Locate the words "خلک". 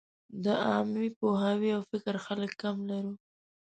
2.25-2.51